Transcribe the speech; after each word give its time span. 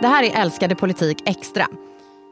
Det 0.00 0.06
här 0.06 0.22
är 0.22 0.40
Älskade 0.42 0.74
politik 0.74 1.22
extra. 1.26 1.66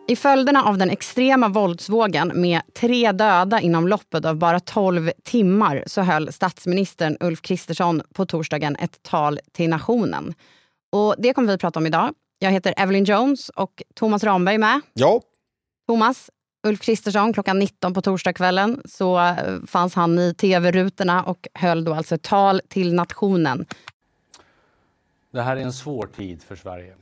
I 0.09 0.17
följderna 0.17 0.65
av 0.65 0.79
den 0.79 0.91
extrema 0.91 1.49
våldsvågen 1.49 2.33
med 2.35 2.61
tre 2.75 3.13
döda 3.13 3.61
inom 3.61 3.89
loppet 3.89 4.25
av 4.25 4.37
bara 4.37 4.61
12 4.61 5.11
timmar 5.25 5.85
så 5.87 6.03
höll 6.03 6.33
statsministern 6.33 7.17
Ulf 7.21 7.43
Kristersson 7.43 8.03
på 8.15 8.27
torsdagen 8.27 8.77
ett 8.77 9.03
tal 9.03 9.41
till 9.53 9.71
nationen. 9.71 10.35
Och 10.93 11.15
Det 11.19 11.33
kommer 11.33 11.49
vi 11.49 11.55
att 11.55 11.61
prata 11.61 11.79
om 11.79 11.87
idag. 11.87 12.15
Jag 12.39 12.51
heter 12.51 12.75
Evelyn 12.77 13.05
Jones 13.05 13.49
och 13.49 13.83
Thomas 13.95 14.25
Ramberg 14.25 14.59
med. 14.59 14.81
Ja. 14.93 15.21
Thomas, 15.87 16.31
Ulf 16.67 16.81
Kristersson 16.81 17.33
klockan 17.33 17.59
19 17.59 17.95
på 17.95 18.03
torsdagskvällen 18.03 18.83
så 18.85 19.19
eh, 19.19 19.37
fanns 19.67 19.95
han 19.95 20.19
i 20.19 20.35
tv-rutorna 20.35 21.25
och 21.25 21.49
höll 21.55 21.85
då 21.85 21.95
alltså 21.95 22.15
ett 22.15 22.23
tal 22.23 22.61
till 22.69 22.95
nationen. 22.95 23.67
Det 25.33 25.43
här 25.43 25.57
är 25.57 25.61
en 25.61 25.73
svår 25.73 26.07
tid 26.07 26.43
för 26.43 26.57
Sverige. 26.57 26.95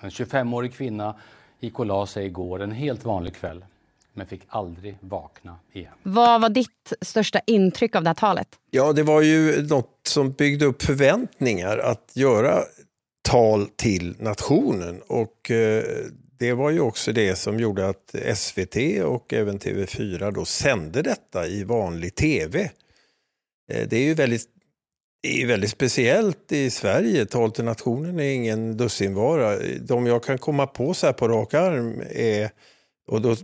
En 0.00 0.10
25-årig 0.10 0.74
kvinna 0.74 1.14
gick 1.60 1.78
och 1.78 1.86
la 1.86 2.06
sig 2.06 2.26
igår 2.26 2.62
en 2.62 2.72
helt 2.72 3.04
vanlig 3.04 3.34
kväll 3.34 3.64
men 4.12 4.26
fick 4.26 4.42
aldrig 4.48 4.96
vakna 5.00 5.56
igen. 5.72 5.92
Vad 6.02 6.40
var 6.40 6.48
ditt 6.48 6.92
största 7.00 7.40
intryck 7.46 7.96
av 7.96 8.02
det 8.02 8.08
här 8.08 8.14
talet? 8.14 8.48
Ja, 8.70 8.92
det 8.92 9.02
var 9.02 9.22
ju 9.22 9.66
något 9.68 10.00
som 10.02 10.32
byggde 10.32 10.64
upp 10.64 10.82
förväntningar 10.82 11.78
att 11.78 12.12
göra 12.14 12.62
tal 13.22 13.66
till 13.76 14.16
nationen. 14.18 15.02
Och 15.06 15.50
eh, 15.50 15.84
det 16.38 16.52
var 16.52 16.70
ju 16.70 16.80
också 16.80 17.12
det 17.12 17.36
som 17.36 17.60
gjorde 17.60 17.88
att 17.88 18.14
SVT 18.34 18.76
och 19.04 19.32
även 19.32 19.58
TV4 19.58 20.32
då 20.32 20.44
sände 20.44 21.02
detta 21.02 21.46
i 21.46 21.64
vanlig 21.64 22.14
tv. 22.14 22.70
Eh, 23.72 23.88
det 23.88 23.96
är 23.96 24.04
ju 24.04 24.14
väldigt, 24.14 24.48
är 25.22 25.46
väldigt 25.46 25.70
speciellt 25.70 26.52
i 26.52 26.70
Sverige. 26.70 27.26
Tal 27.26 27.52
till 27.52 27.64
nationen 27.64 28.20
är 28.20 28.34
ingen 28.34 28.76
dussinvara. 28.76 29.58
De 29.80 30.06
jag 30.06 30.24
kan 30.24 30.38
komma 30.38 30.66
på 30.66 30.94
så 30.94 31.06
här 31.06 31.12
på 31.12 31.28
rak 31.28 31.54
arm 31.54 32.02
är, 32.10 32.50
och 33.06 33.22
då 33.22 33.36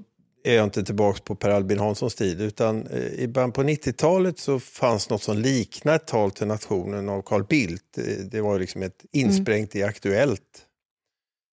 är 0.45 0.55
jag 0.55 0.65
inte 0.65 0.85
tillbaka 0.85 1.21
på 1.25 1.35
Per 1.35 1.51
Albin 1.51 1.79
Hanssons 1.79 2.15
tid, 2.15 2.41
utan 2.41 2.87
eh, 2.87 3.07
i 3.07 3.29
början 3.29 3.53
på 3.53 3.63
90-talet 3.63 4.39
så 4.39 4.61
fanns 4.61 5.11
något 5.11 5.23
som 5.23 5.39
liknar 5.39 5.97
ett 5.97 6.07
tal 6.07 6.31
till 6.31 6.47
nationen 6.47 7.09
av 7.09 7.23
Carl 7.23 7.45
Bildt. 7.45 7.99
Det 8.31 8.41
var 8.41 8.59
liksom 8.59 8.83
ett 8.83 9.05
insprängt 9.13 9.75
mm. 9.75 9.85
i 9.85 9.89
Aktuellt 9.89 10.67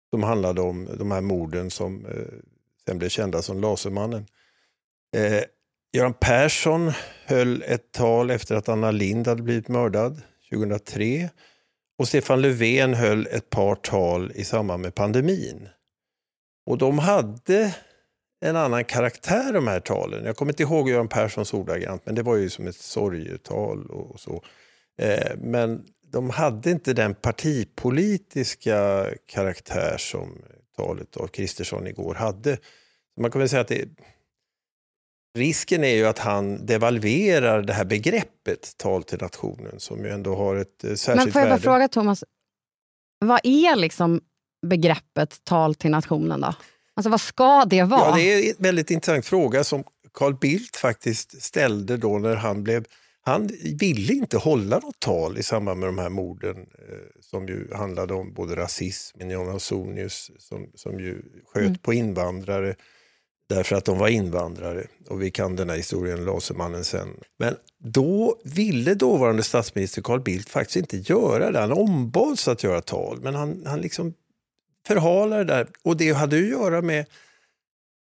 som 0.09 0.23
handlade 0.23 0.61
om 0.61 0.89
de 0.97 1.11
här 1.11 1.22
morden 1.22 1.72
som 1.72 2.05
eh, 2.05 2.11
sen 2.85 2.99
blev 2.99 3.09
kända 3.09 3.41
som 3.41 3.61
Lasermannen. 3.61 4.25
Göran 5.93 6.13
Persson 6.13 6.91
höll 7.25 7.63
ett 7.67 7.91
tal 7.91 8.31
efter 8.31 8.55
att 8.55 8.69
Anna 8.69 8.91
Lind 8.91 9.27
hade 9.27 9.43
blivit 9.43 9.67
mördad 9.67 10.21
2003. 10.49 11.29
Och 11.97 12.07
Stefan 12.07 12.41
Löfven 12.41 12.93
höll 12.93 13.27
ett 13.27 13.49
par 13.49 13.75
tal 13.75 14.31
i 14.35 14.43
samband 14.43 14.81
med 14.81 14.95
pandemin. 14.95 15.69
Och 16.65 16.77
de 16.77 16.99
hade 16.99 17.75
en 18.45 18.55
annan 18.55 18.85
karaktär 18.85 19.53
de 19.53 19.67
här 19.67 19.79
talen. 19.79 20.25
Jag 20.25 20.35
kommer 20.35 20.51
inte 20.51 20.63
ihåg 20.63 20.89
Göran 20.89 21.07
Perssons 21.07 21.53
ordagrant, 21.53 22.05
men 22.05 22.15
det 22.15 22.23
var 22.23 22.35
ju 22.35 22.49
som 22.49 22.67
ett 22.67 22.75
sorgetal 22.75 23.85
och 23.85 24.19
så. 24.19 24.43
Eh, 25.01 25.37
men 25.37 25.85
de 26.11 26.29
hade 26.29 26.71
inte 26.71 26.93
den 26.93 27.15
partipolitiska 27.15 29.05
karaktär 29.25 29.95
som 29.97 30.41
talet 30.75 31.17
av 31.17 31.27
Kristersson 31.27 31.87
igår 31.87 32.13
hade. 32.13 32.57
Man 33.21 33.31
kan 33.31 33.39
väl 33.39 33.49
säga 33.49 33.61
att 33.61 33.67
det, 33.67 33.89
risken 35.38 35.83
är 35.83 35.95
ju 35.95 36.05
att 36.05 36.19
han 36.19 36.66
devalverar 36.66 37.61
det 37.61 37.73
här 37.73 37.85
begreppet 37.85 38.77
tal 38.77 39.03
till 39.03 39.17
nationen 39.22 39.80
som 39.80 40.05
ju 40.05 40.11
ändå 40.11 40.35
har 40.35 40.55
ett 40.55 40.80
särskilt 40.81 41.08
värde. 41.08 41.23
Men 41.23 41.31
får 41.31 41.41
jag 41.41 41.49
bara 41.49 41.59
fråga 41.59 41.88
Thomas, 41.88 42.23
vad 43.19 43.39
är 43.44 43.75
liksom 43.75 44.22
begreppet 44.67 45.44
tal 45.44 45.75
till 45.75 45.91
nationen 45.91 46.41
då? 46.41 46.53
Alltså 46.94 47.09
vad 47.09 47.22
ska 47.22 47.66
det 47.66 47.84
vara? 47.84 48.09
Ja, 48.09 48.16
det 48.16 48.22
är 48.22 48.50
en 48.50 48.63
väldigt 48.63 48.91
intressant 48.91 49.25
fråga 49.25 49.63
som 49.63 49.84
Carl 50.13 50.35
Bildt 50.35 50.78
faktiskt 50.78 51.41
ställde 51.41 51.97
då 51.97 52.19
när 52.19 52.35
han 52.35 52.63
blev 52.63 52.85
han 53.22 53.50
ville 53.79 54.13
inte 54.13 54.38
hålla 54.38 54.79
något 54.79 55.00
tal 55.00 55.38
i 55.38 55.44
samband 55.44 55.79
med 55.79 55.90
de 55.90 55.97
här 55.97 56.09
morden 56.09 56.57
eh, 56.57 57.22
som 57.22 57.47
ju 57.47 57.73
handlade 57.73 58.13
om 58.13 58.34
både 58.34 58.56
rasism, 58.56 59.29
Jan 59.29 59.50
Ausonius 59.50 60.31
som, 60.38 60.72
som 60.75 61.00
ju 61.00 61.22
sköt 61.46 61.66
mm. 61.66 61.78
på 61.78 61.94
invandrare 61.94 62.75
därför 63.49 63.75
att 63.75 63.85
de 63.85 63.97
var 63.97 64.07
invandrare. 64.07 64.87
Och 65.07 65.21
vi 65.21 65.31
kan 65.31 65.55
den 65.55 65.69
här 65.69 65.77
historien, 65.77 66.25
Lasermannen 66.25 66.85
sen. 66.85 67.09
Men 67.39 67.55
då 67.83 68.41
ville 68.43 68.93
dåvarande 68.93 69.43
statsminister 69.43 70.01
Carl 70.01 70.21
Bildt 70.21 70.49
faktiskt 70.49 70.75
inte 70.75 70.97
göra 70.97 71.51
det. 71.51 71.59
Han 71.59 71.71
ombads 71.71 72.47
att 72.47 72.63
göra 72.63 72.81
tal, 72.81 73.21
men 73.21 73.35
han, 73.35 73.63
han 73.65 73.81
liksom 73.81 74.13
förhalade 74.87 75.43
det 75.43 75.53
där. 75.53 75.67
Och 75.83 75.97
det 75.97 76.11
hade 76.11 76.37
att 76.37 76.47
göra 76.47 76.81
med 76.81 77.05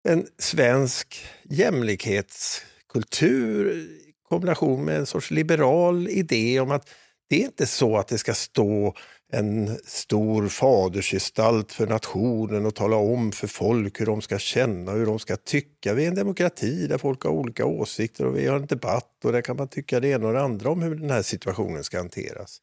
en 0.08 0.26
svensk 0.38 1.26
jämlikhetskultur 1.42 3.72
i 3.72 4.12
kombination 4.28 4.84
med 4.84 4.96
en 4.96 5.06
sorts 5.06 5.30
liberal 5.30 6.08
idé 6.08 6.60
om 6.60 6.70
att 6.70 6.90
det 7.28 7.42
är 7.42 7.44
inte 7.44 7.66
så 7.66 7.96
att 7.96 8.08
det 8.08 8.18
ska 8.18 8.34
stå 8.34 8.94
en 9.32 9.78
stor 9.84 10.48
fadersgestalt 10.48 11.72
för 11.72 11.86
nationen 11.86 12.66
och 12.66 12.74
tala 12.74 12.96
om 12.96 13.32
för 13.32 13.46
folk 13.46 14.00
hur 14.00 14.06
de 14.06 14.22
ska 14.22 14.38
känna, 14.38 14.92
hur 14.92 15.06
de 15.06 15.18
ska 15.18 15.36
tycka. 15.36 15.94
Vi 15.94 16.04
är 16.04 16.08
en 16.08 16.14
demokrati 16.14 16.86
där 16.86 16.98
folk 16.98 17.22
har 17.22 17.30
olika 17.30 17.64
åsikter 17.64 18.26
och 18.26 18.36
vi 18.36 18.46
har 18.46 18.56
en 18.56 18.66
debatt 18.66 19.24
och 19.24 19.32
där 19.32 19.40
kan 19.40 19.56
man 19.56 19.68
tycka 19.68 20.00
det 20.00 20.08
ena 20.08 20.26
och 20.26 20.32
det 20.32 20.40
andra 20.40 20.70
om 20.70 20.82
hur 20.82 20.94
den 20.94 21.10
här 21.10 21.22
situationen 21.22 21.84
ska 21.84 21.98
hanteras. 21.98 22.60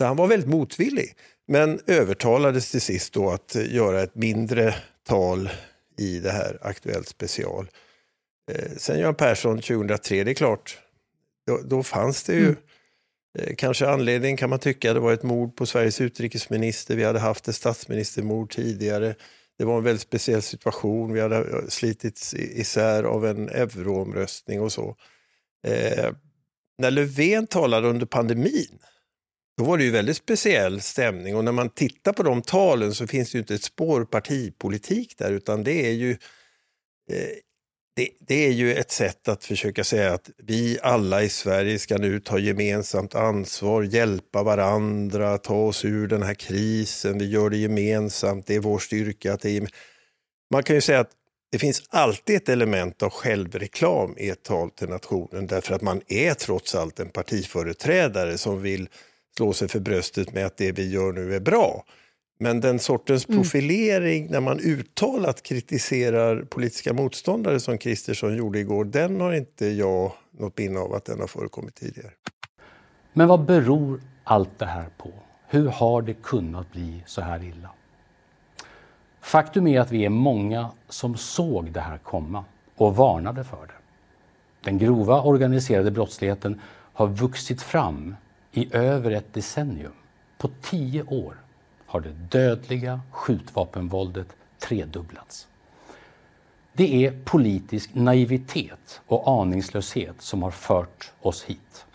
Så 0.00 0.06
han 0.06 0.16
var 0.16 0.26
väldigt 0.26 0.48
motvillig, 0.48 1.16
men 1.48 1.80
övertalades 1.86 2.70
till 2.70 2.80
sist 2.80 3.12
då 3.12 3.30
att 3.30 3.54
göra 3.54 4.02
ett 4.02 4.14
mindre 4.14 4.74
tal 5.06 5.50
i 5.98 6.18
det 6.18 6.30
här 6.30 6.58
Aktuellt 6.62 7.08
special. 7.08 7.68
Eh, 8.52 8.70
sen 8.76 8.98
Göran 8.98 9.14
Persson 9.14 9.56
2003, 9.56 10.24
det 10.24 10.30
är 10.30 10.34
klart, 10.34 10.78
då, 11.46 11.60
då 11.64 11.82
fanns 11.82 12.22
det 12.22 12.32
ju 12.32 12.44
mm. 12.44 12.56
Eh, 13.38 13.54
kanske 13.56 13.88
anledningen 13.88 14.36
kan 14.36 14.50
man 14.50 14.58
tycka, 14.58 14.94
det 14.94 15.00
var 15.00 15.12
ett 15.12 15.22
mord 15.22 15.56
på 15.56 15.66
Sveriges 15.66 16.00
utrikesminister, 16.00 16.96
vi 16.96 17.04
hade 17.04 17.18
haft 17.18 17.48
ett 17.48 17.54
statsministermord 17.54 18.50
tidigare. 18.50 19.14
Det 19.58 19.64
var 19.64 19.78
en 19.78 19.84
väldigt 19.84 20.02
speciell 20.02 20.42
situation, 20.42 21.12
vi 21.12 21.20
hade 21.20 21.36
eh, 21.36 21.68
slitits 21.68 22.34
isär 22.34 23.02
av 23.02 23.26
en 23.26 23.48
euroomröstning 23.48 24.60
och 24.60 24.72
så. 24.72 24.96
Eh, 25.66 26.12
när 26.78 26.90
Löfven 26.90 27.46
talade 27.46 27.88
under 27.88 28.06
pandemin, 28.06 28.78
då 29.58 29.64
var 29.64 29.78
det 29.78 29.84
ju 29.84 29.90
väldigt 29.90 30.16
speciell 30.16 30.80
stämning 30.80 31.36
och 31.36 31.44
när 31.44 31.52
man 31.52 31.70
tittar 31.70 32.12
på 32.12 32.22
de 32.22 32.42
talen 32.42 32.94
så 32.94 33.06
finns 33.06 33.32
det 33.32 33.36
ju 33.36 33.40
inte 33.40 33.54
ett 33.54 33.62
spår 33.62 34.04
partipolitik 34.04 35.18
där 35.18 35.32
utan 35.32 35.64
det 35.64 35.86
är 35.86 35.92
ju 35.92 36.10
eh, 37.10 37.36
det, 37.94 38.08
det, 38.20 38.46
är 38.46 38.50
ju 38.50 38.74
ett 38.74 38.90
sätt 38.90 39.28
att 39.28 39.44
försöka 39.44 39.84
säga 39.84 40.12
att 40.12 40.30
vi 40.38 40.78
alla 40.82 41.22
i 41.22 41.28
Sverige 41.28 41.78
ska 41.78 41.98
nu 41.98 42.20
ta 42.20 42.38
gemensamt 42.38 43.14
ansvar, 43.14 43.82
hjälpa 43.82 44.42
varandra, 44.42 45.38
ta 45.38 45.54
oss 45.54 45.84
ur 45.84 46.08
den 46.08 46.22
här 46.22 46.34
krisen, 46.34 47.18
vi 47.18 47.30
gör 47.30 47.50
det 47.50 47.56
gemensamt, 47.56 48.46
det 48.46 48.54
är 48.54 48.60
vår 48.60 48.78
styrka. 48.78 49.32
Att 49.32 49.40
det 49.40 49.56
är... 49.56 49.68
Man 50.50 50.62
kan 50.62 50.76
ju 50.76 50.80
säga 50.80 51.00
att 51.00 51.10
det 51.50 51.58
finns 51.58 51.82
alltid 51.88 52.36
ett 52.36 52.48
element 52.48 53.02
av 53.02 53.10
självreklam 53.10 54.14
i 54.18 54.28
ett 54.28 54.42
tal 54.42 54.70
till 54.70 54.88
nationen 54.88 55.46
därför 55.46 55.74
att 55.74 55.82
man 55.82 56.00
är 56.08 56.34
trots 56.34 56.74
allt 56.74 57.00
en 57.00 57.08
partiföreträdare 57.08 58.38
som 58.38 58.62
vill 58.62 58.88
slå 59.36 59.52
sig 59.52 59.68
för 59.68 59.80
bröstet 59.80 60.32
med 60.32 60.46
att 60.46 60.56
det 60.56 60.72
vi 60.72 60.90
gör 60.90 61.12
nu 61.12 61.34
är 61.34 61.40
bra. 61.40 61.84
Men 62.42 62.60
den 62.60 62.78
sortens 62.78 63.28
mm. 63.28 63.42
profilering 63.42 64.30
när 64.30 64.40
man 64.40 64.60
uttalat 64.60 65.42
kritiserar 65.42 66.42
politiska 66.42 66.92
motståndare 66.92 67.60
som 67.60 67.78
Kristersson 67.78 68.36
gjorde 68.36 68.58
igår, 68.58 68.84
den 68.84 69.20
har 69.20 69.32
inte 69.32 69.66
jag 69.66 70.12
något 70.30 70.58
minne 70.58 70.80
av 70.80 70.94
att 70.94 71.04
den 71.04 71.20
har 71.20 71.26
förekommit 71.26 71.74
tidigare. 71.74 72.10
Men 73.12 73.28
vad 73.28 73.44
beror 73.44 74.00
allt 74.24 74.58
det 74.58 74.66
här 74.66 74.86
på? 74.98 75.10
Hur 75.48 75.68
har 75.68 76.02
det 76.02 76.14
kunnat 76.14 76.72
bli 76.72 77.02
så 77.06 77.20
här 77.20 77.44
illa? 77.44 77.70
Faktum 79.20 79.66
är 79.66 79.80
att 79.80 79.92
vi 79.92 80.04
är 80.04 80.10
många 80.10 80.70
som 80.88 81.16
såg 81.16 81.72
det 81.72 81.80
här 81.80 81.98
komma 81.98 82.44
och 82.76 82.96
varnade 82.96 83.44
för 83.44 83.66
det. 83.66 83.74
Den 84.64 84.78
grova 84.78 85.22
organiserade 85.22 85.90
brottsligheten 85.90 86.60
har 86.92 87.06
vuxit 87.06 87.62
fram 87.62 88.16
i 88.52 88.76
över 88.76 89.10
ett 89.10 89.34
decennium. 89.34 89.92
På 90.38 90.50
tio 90.62 91.02
år 91.02 91.42
har 91.92 92.00
det 92.00 92.38
dödliga 92.38 93.00
skjutvapenvåldet 93.10 94.26
tredubblats. 94.68 95.46
Det 96.72 97.06
är 97.06 97.24
politisk 97.24 97.90
naivitet 97.94 99.00
och 99.06 99.40
aningslöshet 99.40 100.22
som 100.22 100.42
har 100.42 100.50
fört 100.50 101.12
oss 101.20 101.44
hit. 101.44 101.86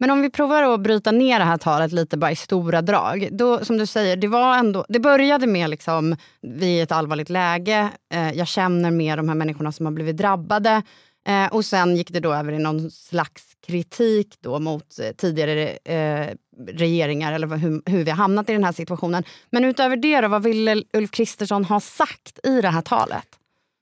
Men 0.00 0.10
om 0.10 0.22
vi 0.22 0.30
provar 0.30 0.62
att 0.62 0.80
bryta 0.80 1.10
ner 1.12 1.38
det 1.38 1.44
här 1.44 1.58
talet 1.58 1.92
lite 1.92 2.16
bara 2.16 2.30
i 2.30 2.36
stora 2.36 2.82
drag. 2.82 3.28
Då, 3.32 3.64
som 3.64 3.78
du 3.78 3.86
säger, 3.86 4.16
det, 4.16 4.28
var 4.28 4.58
ändå, 4.58 4.84
det 4.88 5.00
började 5.00 5.46
med 5.46 5.70
liksom, 5.70 6.16
vi 6.40 6.66
är 6.66 6.78
i 6.78 6.80
ett 6.80 6.92
allvarligt 6.92 7.30
läge. 7.30 7.90
Eh, 8.14 8.32
jag 8.32 8.48
känner 8.48 8.90
med 8.90 9.18
de 9.18 9.28
här 9.28 9.36
människorna 9.36 9.72
som 9.72 9.86
har 9.86 9.92
blivit 9.92 10.16
drabbade. 10.16 10.82
Eh, 11.26 11.46
och 11.46 11.64
sen 11.64 11.96
gick 11.96 12.10
det 12.10 12.20
då 12.20 12.34
över 12.34 12.52
i 12.52 12.58
någon 12.58 12.90
slags 12.90 13.42
kritik 13.66 14.36
då 14.40 14.58
mot 14.58 14.98
eh, 14.98 15.12
tidigare 15.16 15.68
eh, 15.68 16.34
regeringar 16.58 17.32
eller 17.32 17.46
hur, 17.46 17.82
hur, 17.86 18.04
vi 18.04 18.10
har 18.10 18.16
hamnat 18.16 18.50
i 18.50 18.52
den 18.52 18.64
här 18.64 18.72
situationen. 18.72 19.24
Men 19.50 19.64
utöver 19.64 19.96
det, 19.96 20.20
då, 20.20 20.28
vad 20.28 20.42
ville 20.42 20.82
Ulf 20.92 21.10
Kristersson 21.10 21.64
ha 21.64 21.80
sagt 21.80 22.46
i 22.46 22.60
det 22.60 22.68
här 22.68 22.82
talet? 22.82 23.26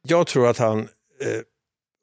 Jag 0.08 0.26
tror 0.26 0.48
att 0.48 0.58
han, 0.58 0.78
eh, 0.80 1.40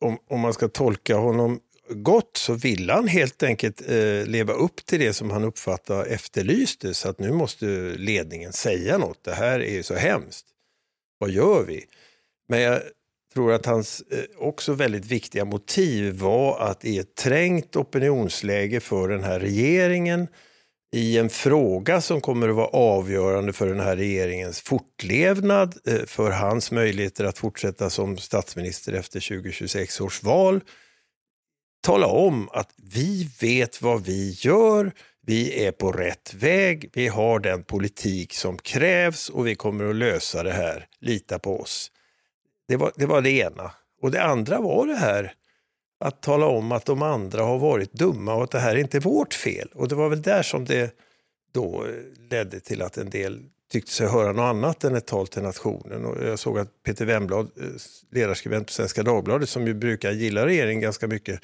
om, 0.05 0.17
om 0.29 0.39
man 0.39 0.53
ska 0.53 0.67
tolka 0.67 1.15
honom 1.15 1.59
gott, 1.89 2.37
så 2.37 2.53
ville 2.53 2.93
han 2.93 3.07
helt 3.07 3.43
enkelt 3.43 3.89
eh, 3.89 4.25
leva 4.25 4.53
upp 4.53 4.85
till 4.85 4.99
det 4.99 5.13
som 5.13 5.31
han 5.31 5.43
uppfattade 5.43 6.05
efterlystes. 6.05 7.05
Att 7.05 7.19
nu 7.19 7.31
måste 7.31 7.65
ledningen 7.97 8.53
säga 8.53 8.97
något. 8.97 9.23
Det 9.23 9.33
här 9.33 9.59
är 9.59 9.81
så 9.81 9.95
hemskt. 9.95 10.45
Vad 11.17 11.29
gör 11.29 11.63
vi? 11.63 11.85
Men 12.49 12.61
jag 12.61 12.81
tror 13.33 13.53
att 13.53 13.65
hans 13.65 14.01
eh, 14.01 14.23
också 14.37 14.73
väldigt 14.73 15.05
viktiga 15.05 15.45
motiv 15.45 16.19
var 16.19 16.59
att 16.59 16.85
i 16.85 16.97
ett 16.99 17.15
trängt 17.15 17.75
opinionsläge 17.75 18.79
för 18.79 19.07
den 19.09 19.23
här 19.23 19.39
regeringen 19.39 20.27
i 20.91 21.17
en 21.17 21.29
fråga 21.29 22.01
som 22.01 22.21
kommer 22.21 22.49
att 22.49 22.55
vara 22.55 22.67
avgörande 22.67 23.53
för 23.53 23.67
den 23.67 23.79
här 23.79 23.95
regeringens 23.95 24.61
fortlevnad, 24.61 25.77
eh, 25.87 26.05
för 26.05 26.31
hans 26.31 26.71
möjligheter 26.71 27.25
att 27.25 27.37
fortsätta 27.37 27.89
som 27.89 28.17
statsminister 28.17 28.93
efter 28.93 29.19
2026 29.19 30.01
års 30.01 30.23
val. 30.23 30.61
Tala 31.81 32.07
om 32.07 32.49
att 32.53 32.69
vi 32.93 33.29
vet 33.41 33.81
vad 33.81 34.05
vi 34.05 34.31
gör, 34.31 34.91
vi 35.25 35.65
är 35.65 35.71
på 35.71 35.91
rätt 35.91 36.33
väg, 36.33 36.89
vi 36.93 37.07
har 37.07 37.39
den 37.39 37.63
politik 37.63 38.33
som 38.33 38.57
krävs 38.57 39.29
och 39.29 39.47
vi 39.47 39.55
kommer 39.55 39.89
att 39.89 39.95
lösa 39.95 40.43
det 40.43 40.53
här, 40.53 40.87
lita 40.99 41.39
på 41.39 41.59
oss. 41.59 41.91
Det 42.67 42.75
var, 42.75 42.91
det 42.95 43.05
var 43.05 43.21
det 43.21 43.31
ena. 43.31 43.71
Och 44.01 44.11
det 44.11 44.23
andra 44.23 44.59
var 44.59 44.87
det 44.87 44.95
här 44.95 45.33
att 45.99 46.21
tala 46.21 46.45
om 46.45 46.71
att 46.71 46.85
de 46.85 47.01
andra 47.01 47.43
har 47.43 47.59
varit 47.59 47.93
dumma 47.93 48.33
och 48.33 48.43
att 48.43 48.51
det 48.51 48.59
här 48.59 48.75
är 48.75 48.79
inte 48.79 48.97
är 48.97 49.01
vårt 49.01 49.33
fel. 49.33 49.69
Och 49.73 49.87
det 49.87 49.95
var 49.95 50.09
väl 50.09 50.21
där 50.21 50.43
som 50.43 50.65
det 50.65 50.95
då 51.53 51.85
eh, 51.85 52.29
ledde 52.29 52.59
till 52.59 52.81
att 52.81 52.97
en 52.97 53.09
del 53.09 53.43
tyckte 53.71 53.91
sig 53.91 54.07
höra 54.07 54.31
något 54.31 54.55
annat 54.55 54.83
än 54.83 54.95
ett 54.95 55.07
tal 55.07 55.27
till 55.27 55.41
nationen. 55.41 56.05
Och 56.05 56.27
jag 56.27 56.39
såg 56.39 56.59
att 56.59 56.83
Peter 56.83 57.05
Wemblad, 57.05 57.49
eh, 57.57 57.65
ledarskribent 58.11 58.67
på 58.67 58.73
Svenska 58.73 59.03
Dagbladet, 59.03 59.49
som 59.49 59.67
ju 59.67 59.73
brukar 59.73 60.11
gilla 60.11 60.45
regeringen 60.45 60.81
ganska 60.81 61.07
mycket, 61.07 61.41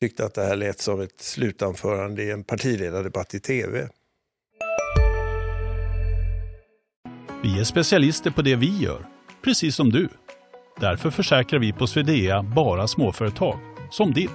tyckte 0.00 0.24
att 0.24 0.34
det 0.34 0.44
här 0.44 0.56
lät 0.56 0.80
som 0.80 1.00
ett 1.00 1.20
slutanförande 1.20 2.22
i 2.22 2.30
en 2.30 2.44
partiledardebatt 2.44 3.34
i 3.34 3.40
tv. 3.40 3.88
Vi 7.42 7.60
är 7.60 7.64
specialister 7.64 8.30
på 8.30 8.42
det 8.42 8.56
vi 8.56 8.78
gör, 8.78 9.06
precis 9.44 9.76
som 9.76 9.90
du. 9.90 10.08
Därför 10.80 11.10
försäkrar 11.10 11.60
vi 11.60 11.72
på 11.72 11.86
Swedea 11.86 12.42
bara 12.42 12.88
småföretag, 12.88 13.58
som 13.90 14.12
ditt. 14.12 14.30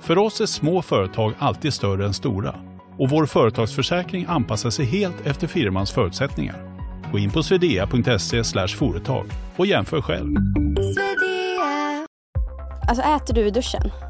För 0.00 0.18
oss 0.18 0.40
är 0.40 0.46
små 0.46 0.82
företag 0.82 1.34
alltid 1.38 1.72
större 1.72 2.06
än 2.06 2.14
stora 2.14 2.54
och 2.98 3.10
vår 3.10 3.26
företagsförsäkring 3.26 4.26
anpassar 4.28 4.70
sig 4.70 4.84
helt 4.84 5.26
efter 5.26 5.46
firmans 5.46 5.92
förutsättningar. 5.92 6.56
Gå 7.12 7.18
in 7.18 7.30
på 7.30 7.42
swedea.se 7.42 8.44
företag 8.68 9.26
och 9.56 9.66
jämför 9.66 10.00
själv. 10.00 10.36
Alltså 12.88 13.04
äter 13.04 13.34
du 13.34 13.40
i 13.40 13.50
duschen? 13.50 14.09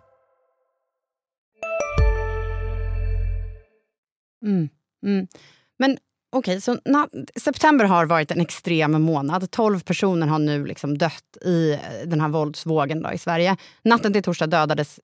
Mm, 4.45 4.69
mm. 5.05 5.27
Men 5.79 5.97
okej, 6.31 6.57
okay, 6.57 6.61
så 6.61 6.77
september 7.39 7.85
har 7.85 8.05
varit 8.05 8.31
en 8.31 8.41
extrem 8.41 9.01
månad. 9.01 9.51
12 9.51 9.79
personer 9.79 10.27
har 10.27 10.39
nu 10.39 10.65
liksom 10.65 10.97
dött 10.97 11.37
i 11.45 11.71
eh, 11.71 11.79
den 12.05 12.21
här 12.21 12.29
våldsvågen 12.29 13.01
då 13.01 13.11
i 13.11 13.17
Sverige. 13.17 13.57
Natten 13.83 14.13
till 14.13 14.23
torsdag 14.23 14.47
dödades 14.47 14.99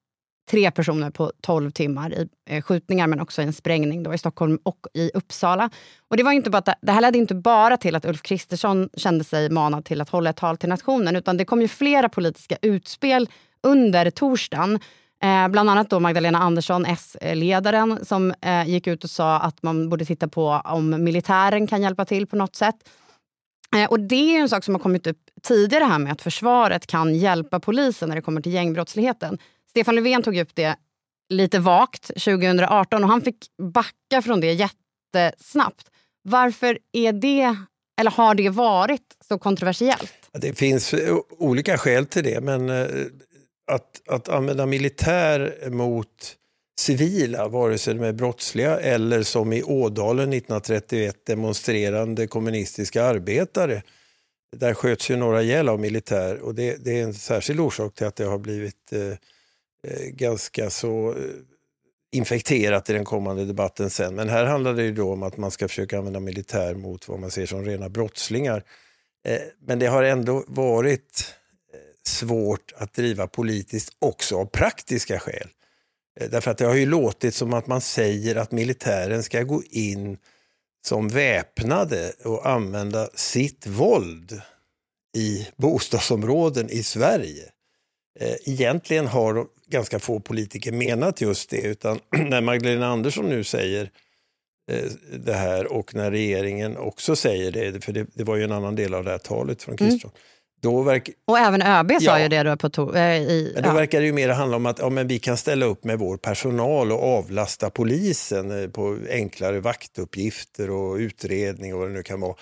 tre 0.49 0.71
personer 0.71 1.09
på 1.09 1.31
12 1.41 1.71
timmar 1.71 2.13
i 2.13 2.29
eh, 2.49 2.61
skjutningar 2.61 3.07
men 3.07 3.19
också 3.19 3.41
i 3.41 3.45
en 3.45 3.53
sprängning 3.53 4.03
då 4.03 4.13
i 4.13 4.17
Stockholm 4.17 4.59
och 4.63 4.87
i 4.93 5.11
Uppsala. 5.13 5.69
Och 6.07 6.17
det, 6.17 6.23
var 6.23 6.31
inte 6.31 6.49
bara 6.49 6.61
det, 6.61 6.75
det 6.81 6.91
här 6.91 7.01
ledde 7.01 7.17
inte 7.17 7.35
bara 7.35 7.77
till 7.77 7.95
att 7.95 8.05
Ulf 8.05 8.21
Kristersson 8.21 8.89
kände 8.97 9.23
sig 9.23 9.49
manad 9.49 9.85
till 9.85 10.01
att 10.01 10.09
hålla 10.09 10.29
ett 10.29 10.37
tal 10.37 10.57
till 10.57 10.69
nationen 10.69 11.15
utan 11.15 11.37
det 11.37 11.45
kom 11.45 11.61
ju 11.61 11.67
flera 11.67 12.09
politiska 12.09 12.57
utspel 12.61 13.29
under 13.63 14.09
torsdagen. 14.09 14.79
Eh, 15.23 15.47
bland 15.47 15.69
annat 15.69 15.89
då 15.89 15.99
Magdalena 15.99 16.39
Andersson, 16.39 16.85
S-ledaren, 16.85 18.05
som 18.05 18.33
eh, 18.41 18.69
gick 18.69 18.87
ut 18.87 19.03
och 19.03 19.09
sa 19.09 19.39
att 19.39 19.63
man 19.63 19.89
borde 19.89 20.05
titta 20.05 20.27
på 20.27 20.61
om 20.65 21.03
militären 21.03 21.67
kan 21.67 21.81
hjälpa 21.81 22.05
till 22.05 22.27
på 22.27 22.35
något 22.35 22.55
sätt. 22.55 22.75
Eh, 23.75 23.89
och 23.89 23.99
Det 23.99 24.35
är 24.35 24.39
en 24.39 24.49
sak 24.49 24.63
som 24.63 24.75
har 24.75 24.79
kommit 24.79 25.07
upp 25.07 25.17
tidigare 25.43 25.83
här 25.83 25.99
med 25.99 26.11
att 26.11 26.21
försvaret 26.21 26.87
kan 26.87 27.15
hjälpa 27.15 27.59
polisen 27.59 28.09
när 28.09 28.15
det 28.15 28.21
kommer 28.21 28.41
till 28.41 28.53
gängbrottsligheten. 28.53 29.37
Stefan 29.69 29.95
Löfven 29.95 30.23
tog 30.23 30.37
upp 30.37 30.55
det 30.55 30.75
lite 31.29 31.59
vagt 31.59 32.07
2018 32.07 33.03
och 33.03 33.09
han 33.09 33.21
fick 33.21 33.37
backa 33.73 34.21
från 34.21 34.41
det 34.41 34.53
jättesnabbt. 34.53 35.91
Varför 36.23 36.79
är 36.91 37.13
det, 37.13 37.55
eller 37.99 38.11
har 38.11 38.35
det 38.35 38.49
varit 38.49 39.17
så 39.27 39.39
kontroversiellt? 39.39 40.13
Det 40.31 40.57
finns 40.57 40.95
olika 41.29 41.77
skäl 41.77 42.05
till 42.05 42.23
det, 42.23 42.41
men 42.41 42.69
eh, 42.69 42.87
att, 43.67 44.01
att 44.07 44.29
använda 44.29 44.65
militär 44.65 45.69
mot 45.69 46.37
civila, 46.79 47.47
vare 47.47 47.77
sig 47.77 47.93
de 47.93 48.03
är 48.03 48.13
brottsliga 48.13 48.79
eller 48.79 49.23
som 49.23 49.53
i 49.53 49.63
Ådalen 49.63 50.33
1931 50.33 51.25
demonstrerande 51.25 52.27
kommunistiska 52.27 53.03
arbetare. 53.03 53.83
Där 54.55 54.73
sköts 54.73 55.11
ju 55.11 55.15
några 55.15 55.43
ihjäl 55.43 55.69
av 55.69 55.79
militär 55.79 56.39
och 56.39 56.55
det, 56.55 56.85
det, 56.85 56.99
är 56.99 57.03
en 57.03 57.13
särskild 57.13 57.59
orsak 57.59 57.95
till 57.95 58.07
att 58.07 58.15
det 58.15 58.25
har 58.25 58.37
blivit 58.37 58.93
eh, 58.93 59.07
eh 59.07 60.07
ganska 60.09 60.69
så 60.69 61.09
eh, 61.09 61.15
infekterat 62.11 62.89
i 62.89 62.93
den 62.93 63.05
kommande 63.05 63.45
debatten 63.45 63.89
sen. 63.89 64.15
Men 64.15 64.29
här 64.29 64.45
handlar 64.45 64.73
det 64.73 64.83
ju 64.83 64.93
då 64.93 65.13
om 65.13 65.23
att 65.23 65.37
man 65.37 65.51
ska 65.51 65.67
försöka 65.67 65.97
använda 65.97 66.19
militär 66.19 66.75
mot 66.75 67.07
vad 67.07 67.19
man 67.19 67.31
ser 67.31 67.45
som 67.45 67.65
rena 67.65 67.89
brottslingar. 67.89 68.63
Eh, 69.27 69.41
men 69.59 69.79
det 69.79 69.85
har 69.85 70.03
ändå 70.03 70.43
varit 70.47 71.35
svårt 72.07 72.73
att 72.77 72.93
driva 72.93 73.27
politiskt 73.27 73.89
också 73.99 74.37
av 74.37 74.45
praktiska 74.45 75.19
skäl. 75.19 75.49
Eh, 76.19 76.29
därför 76.29 76.51
att 76.51 76.57
det 76.57 76.65
har 76.65 76.75
ju 76.75 76.85
låtit 76.85 77.35
som 77.35 77.53
att 77.53 77.67
man 77.67 77.81
säger 77.81 78.35
att 78.35 78.51
militären 78.51 79.23
ska 79.23 79.43
gå 79.43 79.63
in 79.69 80.17
som 80.85 81.07
väpnade 81.07 82.13
och 82.23 82.49
använda 82.49 83.09
sitt 83.13 83.67
våld 83.67 84.41
i 85.17 85.47
bostadsområden 85.55 86.69
i 86.69 86.83
Sverige. 86.83 87.43
Eh, 88.19 88.35
egentligen 88.45 89.07
har 89.07 89.45
ganska 89.67 89.99
få 89.99 90.19
politiker 90.19 90.71
menat 90.71 91.21
just 91.21 91.49
det, 91.49 91.61
utan 91.61 91.99
när 92.29 92.41
Magdalena 92.41 92.87
Andersson 92.87 93.25
nu 93.25 93.43
säger 93.43 93.91
eh, 94.71 94.91
det 95.19 95.33
här 95.33 95.71
och 95.73 95.95
när 95.95 96.11
regeringen 96.11 96.77
också 96.77 97.15
säger 97.15 97.51
det, 97.51 97.83
för 97.83 97.91
det, 97.91 98.07
det 98.13 98.23
var 98.23 98.35
ju 98.35 98.43
en 98.43 98.51
annan 98.51 98.75
del 98.75 98.93
av 98.93 99.03
det 99.03 99.11
här 99.11 99.17
talet 99.17 99.63
från 99.63 99.77
Kristersson, 99.77 100.11
mm 100.11 100.21
då 100.67 100.81
verk... 100.81 101.09
Och 101.25 101.39
även 101.39 101.61
ÖB 101.61 101.91
ja. 101.91 101.99
sa 101.99 102.19
ju 102.19 102.27
det 102.27 102.43
då 102.43 102.57
på 102.57 102.69
to... 102.69 102.95
äh, 102.95 103.17
i, 103.17 103.51
men 103.53 103.63
Då 103.63 103.69
ja. 103.69 103.73
verkar 103.73 103.99
det 103.99 104.05
ju 104.05 104.13
mer 104.13 104.29
handla 104.29 104.57
om 104.57 104.65
att 104.65 104.79
ja, 104.79 104.89
men 104.89 105.07
vi 105.07 105.19
kan 105.19 105.37
ställa 105.37 105.65
upp 105.65 105.83
med 105.83 105.99
vår 105.99 106.17
personal 106.17 106.91
och 106.91 107.03
avlasta 107.03 107.69
polisen 107.69 108.63
eh, 108.63 108.69
på 108.69 108.97
enklare 109.09 109.59
vaktuppgifter 109.59 110.69
och 110.69 110.95
utredning 110.95 111.73
och 111.73 111.79
vad 111.79 111.89
det 111.89 111.93
nu 111.93 112.03
kan 112.03 112.19
vara. 112.19 112.35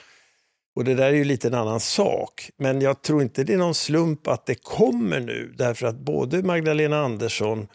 Och 0.75 0.83
det 0.83 0.95
där 0.95 1.05
är 1.05 1.13
ju 1.13 1.23
lite 1.23 1.47
en 1.47 1.53
annan 1.53 1.79
sak. 1.79 2.49
Men 2.57 2.81
jag 2.81 3.01
tror 3.01 3.21
inte 3.21 3.43
det 3.43 3.53
är 3.53 3.57
någon 3.57 3.75
slump 3.75 4.27
att 4.27 4.45
det 4.45 4.55
kommer 4.55 5.19
nu 5.19 5.53
därför 5.57 5.87
att 5.87 5.95
både 5.95 6.43
Magdalena 6.43 6.99
Andersson 6.99 7.67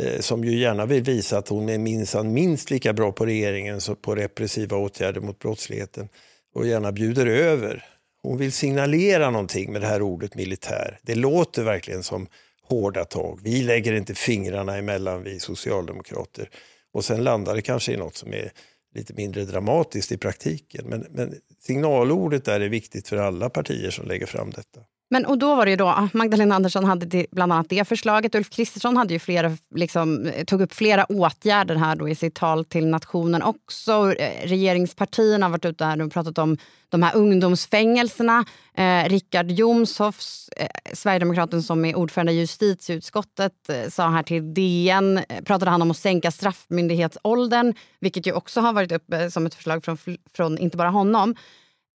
eh, 0.00 0.20
som 0.20 0.44
ju 0.44 0.58
gärna 0.58 0.86
vill 0.86 1.02
visa 1.02 1.38
att 1.38 1.48
hon 1.48 1.68
är 1.68 1.78
minsann 1.78 2.32
minst 2.32 2.70
lika 2.70 2.92
bra 2.92 3.12
på 3.12 3.26
regeringen 3.26 3.80
som 3.80 3.96
på 3.96 4.14
repressiva 4.14 4.76
åtgärder 4.76 5.20
mot 5.20 5.38
brottsligheten 5.38 6.08
och 6.54 6.66
gärna 6.66 6.92
bjuder 6.92 7.26
över 7.26 7.93
hon 8.24 8.38
vill 8.38 8.52
signalera 8.52 9.30
någonting 9.30 9.72
med 9.72 9.80
det 9.80 9.86
här 9.86 10.02
ordet 10.02 10.34
militär. 10.34 10.98
Det 11.02 11.14
låter 11.14 11.64
verkligen 11.64 12.02
som 12.02 12.26
hårda 12.62 13.04
tag. 13.04 13.40
Vi 13.42 13.62
lägger 13.62 13.92
inte 13.92 14.14
fingrarna 14.14 14.76
emellan, 14.76 15.22
vi 15.22 15.40
socialdemokrater. 15.40 16.50
Och 16.92 17.04
sen 17.04 17.24
landar 17.24 17.54
det 17.54 17.62
kanske 17.62 17.92
i 17.92 17.96
något 17.96 18.16
som 18.16 18.34
är 18.34 18.52
lite 18.94 19.14
mindre 19.14 19.44
dramatiskt 19.44 20.12
i 20.12 20.18
praktiken. 20.18 20.86
Men, 20.88 21.06
men 21.10 21.34
signalordet 21.60 22.44
där 22.44 22.60
är 22.60 22.68
viktigt 22.68 23.08
för 23.08 23.16
alla 23.16 23.50
partier 23.50 23.90
som 23.90 24.06
lägger 24.06 24.26
fram 24.26 24.50
detta. 24.50 24.80
Men 25.14 25.26
och 25.26 25.38
då 25.38 25.54
var 25.54 25.64
det 25.64 25.70
ju 25.70 25.76
då, 25.76 26.08
Magdalena 26.12 26.54
Andersson 26.54 26.84
hade 26.84 27.26
bland 27.32 27.52
annat 27.52 27.68
det 27.68 27.88
förslaget. 27.88 28.34
Ulf 28.34 28.50
Kristersson 28.50 28.96
hade 28.96 29.12
ju 29.12 29.18
flera, 29.18 29.56
liksom, 29.74 30.26
eh, 30.26 30.44
tog 30.44 30.60
upp 30.60 30.72
flera 30.74 31.04
åtgärder 31.04 31.74
här 31.74 31.96
då 31.96 32.08
i 32.08 32.14
sitt 32.14 32.34
tal 32.34 32.64
till 32.64 32.86
nationen 32.86 33.42
också. 33.42 34.12
Eh, 34.12 34.48
regeringspartierna 34.48 35.46
har 35.46 35.50
varit 35.50 35.64
ute 35.64 35.84
här 35.84 36.02
och 36.02 36.12
pratat 36.12 36.38
om 36.38 36.58
de 36.88 37.02
här 37.02 37.16
ungdomsfängelserna. 37.16 38.44
Eh, 38.76 39.08
Richard 39.08 39.50
Jomshoff, 39.50 40.20
eh, 40.56 40.66
Sverigedemokraten 40.92 41.62
som 41.62 41.84
är 41.84 41.96
ordförande 41.96 42.32
i 42.32 42.40
justitieutskottet, 42.40 43.68
eh, 43.68 43.90
sa 43.90 44.08
här 44.08 44.22
till 44.22 44.54
DN, 44.54 45.18
eh, 45.18 45.44
pratade 45.44 45.70
han 45.70 45.82
om 45.82 45.90
att 45.90 45.96
sänka 45.96 46.30
straffmyndighetsåldern, 46.30 47.74
vilket 48.00 48.26
ju 48.26 48.32
också 48.32 48.60
har 48.60 48.72
varit 48.72 48.92
uppe 48.92 49.30
som 49.30 49.46
ett 49.46 49.54
förslag 49.54 49.84
från, 49.84 49.98
från 50.36 50.58
inte 50.58 50.76
bara 50.76 50.90
honom. 50.90 51.34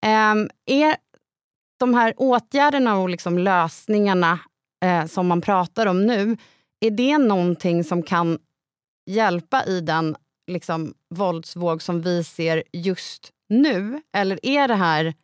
Ehm, 0.03 0.51
är 0.67 0.97
de 1.79 1.95
här 1.95 2.15
åtgärderna 2.17 2.99
och 2.99 3.09
liksom 3.09 3.39
lösningarna 3.39 4.39
eh, 4.85 5.07
som 5.07 5.27
man 5.27 5.41
pratar 5.41 5.87
om 5.87 6.07
nu, 6.07 6.37
är 6.81 6.91
det 6.91 7.19
någonting 7.19 7.85
som 7.85 8.03
kan 8.03 8.39
hjälpa 9.07 9.65
i 9.65 9.81
den 9.81 10.17
liksom, 10.51 10.95
våldsvåg 11.15 11.83
som 11.83 12.03
vi 12.03 12.25
ser 12.25 12.63
just 12.73 13.31
nu? 13.49 14.03
Eller 14.17 14.47
är 14.47 14.69
det 14.69 14.75
här 14.75 15.15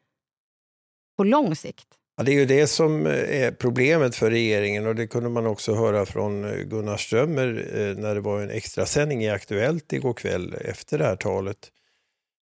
på 1.17 1.25
lång 1.25 1.57
sikt? 1.57 1.89
Ja, 2.17 2.25
det 2.25 2.33
är 2.33 2.35
ju 2.35 2.47
det 2.47 2.67
som 2.67 3.07
eh, 3.07 3.43
är 3.43 3.51
problemet 3.51 4.17
för 4.17 4.31
regeringen 4.31 4.87
och 4.87 4.95
det 4.95 5.07
kunde 5.07 5.29
man 5.29 5.47
också 5.47 5.75
höra 5.75 6.07
från 6.07 6.45
eh, 6.45 6.57
Gunnar 6.57 6.97
Strömmer 6.97 7.71
eh, 7.75 7.97
när 7.97 8.15
det 8.15 8.21
var 8.21 8.41
en 8.41 8.51
extra 8.51 8.87
sändning 8.87 9.25
i 9.25 9.31
Aktuellt 9.31 9.93
igår 9.93 10.15
kväll 10.15 10.55
efter 10.61 10.99
det 10.99 11.05
här 11.05 11.17
talet. 11.17 11.71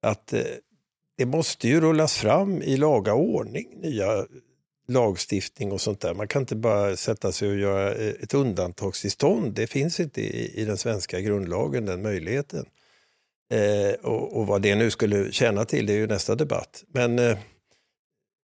Att 0.06 0.34
det 1.16 1.26
måste 1.26 1.68
ju 1.68 1.80
rullas 1.80 2.16
fram 2.16 2.62
i 2.62 2.76
laga 2.76 3.14
ordning, 3.14 3.68
nya 3.80 4.26
lagstiftning 4.88 5.72
och 5.72 5.80
sånt 5.80 6.00
där. 6.00 6.14
Man 6.14 6.28
kan 6.28 6.42
inte 6.42 6.56
bara 6.56 6.96
sätta 6.96 7.32
sig 7.32 7.48
och 7.48 7.56
göra 7.56 7.94
ett 7.94 8.34
undantagstillstånd. 8.34 9.54
Det 9.54 9.66
finns 9.66 10.00
inte 10.00 10.20
i, 10.20 10.60
i 10.60 10.64
den 10.64 10.76
svenska 10.76 11.20
grundlagen, 11.20 11.86
den 11.86 12.02
möjligheten. 12.02 12.66
Eh, 13.52 13.94
och, 14.02 14.36
och, 14.36 14.46
vad 14.46 14.62
det 14.62 14.74
nu 14.74 14.90
skulle 14.90 15.32
tjäna 15.32 15.64
till, 15.64 15.86
det 15.86 15.92
är 15.92 15.96
ju 15.96 16.06
nästa 16.06 16.34
debatt. 16.34 16.84
Men, 16.88 17.18
eh, 17.18 17.38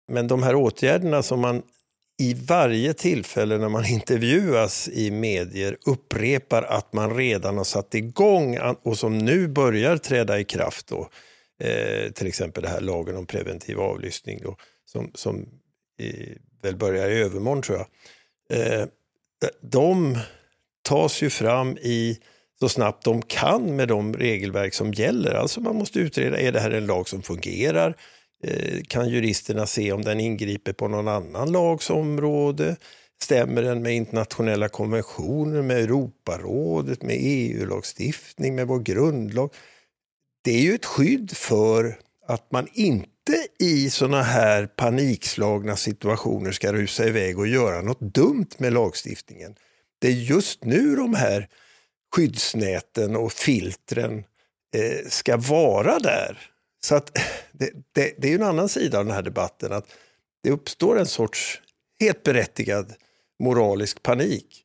men 0.08 0.28
de 0.28 0.42
här 0.42 0.54
åtgärderna 0.54 1.22
som 1.22 1.40
man 1.40 1.62
i 2.18 2.34
varje 2.34 2.94
tillfälle 2.94 3.58
när 3.58 3.68
man 3.68 3.84
intervjuas 3.90 4.88
i 4.88 5.10
medier 5.10 5.76
upprepar 5.86 6.62
att 6.62 6.92
man 6.92 7.16
redan 7.16 7.56
har 7.56 7.64
satt 7.64 7.94
igång 7.94 8.58
och 8.82 8.98
som 8.98 9.18
nu 9.18 9.48
börjar 9.48 9.96
träda 9.96 10.40
i 10.40 10.44
kraft. 10.44 10.86
Då, 10.86 11.08
Eh, 11.60 12.10
till 12.12 12.26
exempel 12.26 12.62
det 12.62 12.68
här 12.68 12.80
lagen 12.80 13.16
om 13.16 13.26
preventiv 13.26 13.80
avlyssning 13.80 14.40
då, 14.42 14.56
som, 14.84 15.10
som 15.14 15.48
i, 15.98 16.38
väl 16.62 16.76
börjar 16.76 17.10
i 17.10 17.22
övermorgon 17.22 17.62
tror 17.62 17.78
jag. 17.78 17.86
Eh, 18.58 18.86
de 19.60 20.18
tas 20.82 21.22
ju 21.22 21.30
fram 21.30 21.78
i 21.78 22.18
så 22.60 22.68
snabbt 22.68 23.04
de 23.04 23.22
kan 23.22 23.76
med 23.76 23.88
de 23.88 24.14
regelverk 24.14 24.74
som 24.74 24.92
gäller. 24.92 25.34
Alltså 25.34 25.60
man 25.60 25.76
måste 25.76 25.98
utreda, 25.98 26.40
är 26.40 26.52
det 26.52 26.60
här 26.60 26.70
en 26.70 26.86
lag 26.86 27.08
som 27.08 27.22
fungerar? 27.22 27.96
Eh, 28.44 28.80
kan 28.88 29.08
juristerna 29.08 29.66
se 29.66 29.92
om 29.92 30.02
den 30.02 30.20
ingriper 30.20 30.72
på 30.72 30.88
någon 30.88 31.08
annan 31.08 31.52
lags 31.52 31.90
område? 31.90 32.76
Stämmer 33.22 33.62
den 33.62 33.82
med 33.82 33.94
internationella 33.94 34.68
konventioner, 34.68 35.62
med 35.62 35.76
Europarådet, 35.76 37.02
med 37.02 37.16
EU-lagstiftning, 37.18 38.54
med 38.54 38.66
vår 38.66 38.78
grundlag? 38.78 39.50
Det 40.42 40.50
är 40.50 40.60
ju 40.60 40.74
ett 40.74 40.86
skydd 40.86 41.30
för 41.36 41.98
att 42.26 42.52
man 42.52 42.68
inte 42.72 43.46
i 43.58 43.90
såna 43.90 44.22
här 44.22 44.66
panikslagna 44.66 45.76
situationer 45.76 46.52
ska 46.52 46.72
rusa 46.72 47.04
iväg 47.04 47.38
och 47.38 47.46
göra 47.46 47.82
något 47.82 48.00
dumt 48.00 48.48
med 48.58 48.72
lagstiftningen. 48.72 49.54
Det 49.98 50.08
är 50.08 50.12
just 50.12 50.64
nu 50.64 50.96
de 50.96 51.14
här 51.14 51.48
skyddsnäten 52.14 53.16
och 53.16 53.32
filtren 53.32 54.24
eh, 54.76 55.08
ska 55.08 55.36
vara 55.36 55.98
där. 55.98 56.50
Så 56.80 56.94
att 56.94 57.18
det, 57.52 57.70
det, 57.92 58.14
det 58.18 58.30
är 58.30 58.34
en 58.34 58.42
annan 58.42 58.68
sida 58.68 58.98
av 58.98 59.04
den 59.04 59.14
här 59.14 59.22
debatten, 59.22 59.72
att 59.72 59.86
det 60.42 60.50
uppstår 60.50 60.98
en 60.98 61.06
sorts 61.06 61.60
helt 62.00 62.22
berättigad 62.22 62.94
moralisk 63.42 64.02
panik. 64.02 64.64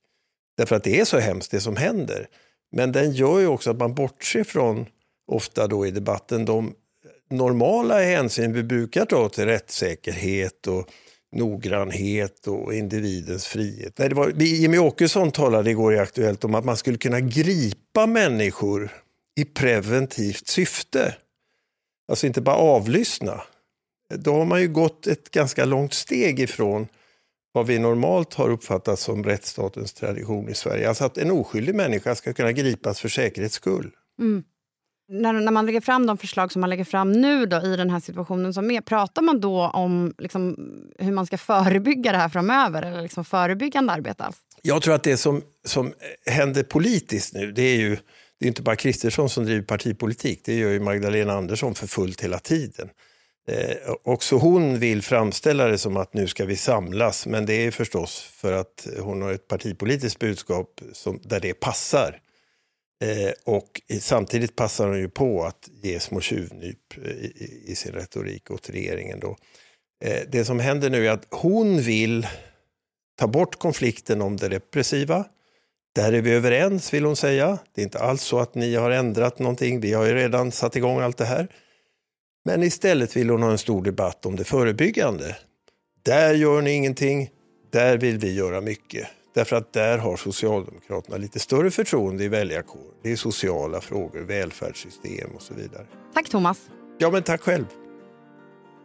Därför 0.57 0.75
att 0.75 0.83
det 0.83 0.99
är 0.99 1.05
så 1.05 1.19
hemskt 1.19 1.51
det 1.51 1.59
som 1.59 1.75
händer. 1.75 2.27
Men 2.71 2.91
den 2.91 3.11
gör 3.11 3.39
ju 3.39 3.47
också 3.47 3.71
att 3.71 3.77
man 3.77 3.95
bortser 3.95 4.43
från 4.43 4.85
ofta 5.27 5.67
då 5.67 5.85
i 5.85 5.91
debatten 5.91 6.45
de 6.45 6.73
normala 7.29 8.01
hänsyn 8.01 8.53
vi 8.53 8.63
brukar 8.63 9.05
ta 9.05 9.29
till 9.29 9.45
rättssäkerhet 9.45 10.67
och 10.67 10.89
noggrannhet 11.31 12.47
och 12.47 12.73
individens 12.73 13.47
frihet. 13.47 13.93
Nej, 13.97 14.09
det 14.09 14.15
var, 14.15 14.29
Jimmy 14.29 14.77
Åkesson 14.77 15.31
talade 15.31 15.71
igår 15.71 15.93
i 15.93 15.99
Aktuellt 15.99 16.43
om 16.43 16.55
att 16.55 16.65
man 16.65 16.77
skulle 16.77 16.97
kunna 16.97 17.19
gripa 17.19 18.07
människor 18.07 18.89
i 19.39 19.45
preventivt 19.45 20.47
syfte. 20.47 21.15
Alltså 22.07 22.27
inte 22.27 22.41
bara 22.41 22.55
avlyssna. 22.55 23.41
Då 24.15 24.33
har 24.33 24.45
man 24.45 24.61
ju 24.61 24.67
gått 24.67 25.07
ett 25.07 25.31
ganska 25.31 25.65
långt 25.65 25.93
steg 25.93 26.39
ifrån 26.39 26.87
vad 27.51 27.67
vi 27.67 27.79
normalt 27.79 28.33
har 28.33 28.49
uppfattat 28.49 28.99
som 28.99 29.23
rättsstatens 29.23 29.93
tradition 29.93 30.49
i 30.49 30.53
Sverige. 30.53 30.89
Alltså 30.89 31.05
att 31.05 31.17
en 31.17 31.31
oskyldig 31.31 31.75
människa 31.75 32.15
ska 32.15 32.33
kunna 32.33 32.51
gripas 32.51 32.99
för 32.99 33.09
säkerhets 33.09 33.55
skull. 33.55 33.91
Mm 34.19 34.43
när, 35.07 35.33
när 35.33 35.51
man 35.51 35.65
lägger 35.65 35.81
fram 35.81 36.05
de 36.05 36.17
förslag 36.17 36.51
som 36.51 36.61
man 36.61 36.69
lägger 36.69 36.83
fram 36.83 37.11
nu 37.11 37.45
då, 37.45 37.61
i 37.61 37.75
den 37.75 37.89
här 37.89 37.99
situationen 37.99 38.53
som 38.53 38.71
är, 38.71 38.81
pratar 38.81 39.21
man 39.21 39.39
då 39.39 39.67
om 39.67 40.13
liksom, 40.17 40.55
hur 40.99 41.11
man 41.11 41.25
ska 41.25 41.37
förebygga 41.37 42.11
det 42.11 42.17
här 42.17 42.29
framöver? 42.29 42.81
Eller 42.81 43.01
liksom 43.01 43.25
förebyggande 43.25 43.93
arbete 43.93 44.23
alls? 44.23 44.37
Jag 44.61 44.81
tror 44.81 44.93
att 44.95 45.03
det 45.03 45.17
som, 45.17 45.41
som 45.65 45.93
händer 46.25 46.63
politiskt 46.63 47.33
nu, 47.33 47.51
det 47.51 47.61
är 47.61 47.75
ju 47.75 47.97
det 48.39 48.45
är 48.45 48.47
inte 48.47 48.61
bara 48.61 48.75
Kristersson 48.75 49.29
som 49.29 49.45
driver 49.45 49.61
partipolitik, 49.61 50.41
det 50.45 50.55
gör 50.55 50.69
ju 50.69 50.79
Magdalena 50.79 51.33
Andersson 51.33 51.75
för 51.75 51.87
fullt 51.87 52.21
hela 52.21 52.39
tiden. 52.39 52.89
Eh, 53.47 53.93
också 54.03 54.35
hon 54.35 54.79
vill 54.79 55.01
framställa 55.01 55.67
det 55.67 55.77
som 55.77 55.97
att 55.97 56.13
nu 56.13 56.27
ska 56.27 56.45
vi 56.45 56.55
samlas, 56.55 57.25
men 57.25 57.45
det 57.45 57.53
är 57.53 57.71
förstås 57.71 58.19
för 58.21 58.53
att 58.53 58.87
hon 58.99 59.21
har 59.21 59.31
ett 59.31 59.47
partipolitiskt 59.47 60.19
budskap 60.19 60.81
som, 60.93 61.19
där 61.23 61.39
det 61.39 61.53
passar. 61.53 62.19
Eh, 63.03 63.31
och 63.43 63.81
samtidigt 63.99 64.55
passar 64.55 64.87
hon 64.87 64.99
ju 64.99 65.09
på 65.09 65.43
att 65.43 65.69
ge 65.83 65.99
små 65.99 66.21
tjuvnyp 66.21 66.97
eh, 67.03 67.11
i, 67.11 67.63
i, 67.67 67.75
sin 67.75 67.91
retorik 67.91 68.51
åt 68.51 68.69
regeringen. 68.69 69.19
Då. 69.19 69.37
Eh, 70.05 70.21
det 70.31 70.45
som 70.45 70.59
händer 70.59 70.89
nu 70.89 71.07
är 71.07 71.11
att 71.11 71.27
hon 71.29 71.81
vill 71.81 72.27
ta 73.19 73.27
bort 73.27 73.59
konflikten 73.59 74.21
om 74.21 74.37
det 74.37 74.49
repressiva. 74.49 75.25
Där 75.95 76.13
är 76.13 76.21
vi 76.21 76.31
överens 76.31 76.93
vill 76.93 77.05
hon 77.05 77.15
säga. 77.15 77.59
Det 77.73 77.81
är 77.81 77.83
inte 77.83 77.99
alls 77.99 78.21
så 78.21 78.39
att 78.39 78.55
ni 78.55 78.75
har 78.75 78.91
ändrat 78.91 79.39
någonting. 79.39 79.79
Vi 79.79 79.93
har 79.93 80.05
ju 80.05 80.13
redan 80.13 80.51
satt 80.51 80.75
igång 80.75 80.99
allt 81.01 81.17
det 81.17 81.25
här. 81.25 81.47
Men 82.45 82.63
istället 82.63 83.15
vill 83.15 83.29
hon 83.29 83.43
ha 83.43 83.51
en 83.51 83.57
stor 83.57 83.83
debatt 83.83 84.25
om 84.25 84.35
det 84.35 84.43
förebyggande. 84.43 85.37
Där 86.03 86.33
gör 86.33 86.61
ni 86.61 86.71
ingenting. 86.71 87.29
Där 87.71 87.97
vill 87.97 88.17
vi 88.17 88.33
göra 88.33 88.61
mycket. 88.61 89.07
Därför 89.35 89.55
att 89.55 89.73
där 89.73 89.97
har 89.97 90.17
Socialdemokraterna 90.17 91.17
lite 91.17 91.39
större 91.39 91.71
förtroende 91.71 92.23
i 92.23 92.27
väljarkåren. 92.27 92.93
Det 93.03 93.11
är 93.11 93.15
sociala 93.15 93.81
frågor, 93.81 94.21
välfärdssystem 94.21 95.29
och 95.35 95.41
så 95.41 95.53
vidare. 95.53 95.85
Tack 96.13 96.29
Thomas. 96.29 96.69
Ja, 96.97 97.11
men 97.11 97.23
tack 97.23 97.41
själv. 97.41 97.65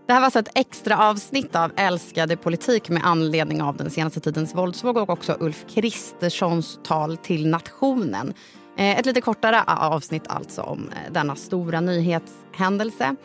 Det 0.06 0.12
här 0.12 0.20
var 0.20 0.24
alltså 0.24 0.38
ett 0.38 0.50
extra 0.54 1.08
avsnitt 1.08 1.56
av 1.56 1.72
Älskade 1.76 2.36
politik 2.36 2.88
med 2.88 3.06
anledning 3.06 3.62
av 3.62 3.76
den 3.76 3.90
senaste 3.90 4.20
tidens 4.20 4.54
våldsvåg 4.54 4.96
och 4.96 5.10
också 5.10 5.36
Ulf 5.40 5.64
Kristerssons 5.68 6.78
tal 6.84 7.16
till 7.16 7.48
nationen. 7.48 8.34
Eh, 8.76 8.98
ett 8.98 9.06
lite 9.06 9.20
kortare 9.20 9.62
avsnitt 9.66 10.24
alltså 10.26 10.62
om 10.62 10.88
eh, 10.88 11.12
denna 11.12 11.36
stora 11.36 11.80
nyhetshändelse. 11.80 13.16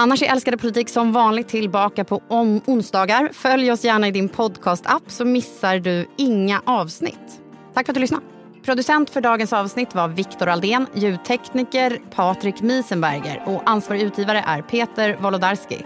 Annars 0.00 0.22
är 0.22 0.32
Älskade 0.32 0.56
politik 0.56 0.88
som 0.88 1.12
vanligt 1.12 1.48
tillbaka 1.48 2.04
på 2.04 2.22
om 2.28 2.60
onsdagar. 2.66 3.30
Följ 3.32 3.72
oss 3.72 3.84
gärna 3.84 4.08
i 4.08 4.10
din 4.10 4.28
podcast-app 4.28 5.02
så 5.06 5.24
missar 5.24 5.78
du 5.78 6.06
inga 6.16 6.62
avsnitt. 6.66 7.40
Tack 7.74 7.86
för 7.86 7.92
att 7.92 7.94
du 7.94 8.00
lyssnade. 8.00 8.24
Producent 8.64 9.10
för 9.10 9.20
dagens 9.20 9.52
avsnitt 9.52 9.94
var 9.94 10.08
Viktor 10.08 10.48
Aldén, 10.48 10.86
ljudtekniker 10.94 12.00
Patrik 12.14 12.60
Miesenberger 12.60 13.42
och 13.46 13.62
ansvarig 13.66 14.02
utgivare 14.02 14.44
är 14.46 14.62
Peter 14.62 15.16
Wolodarski. 15.20 15.84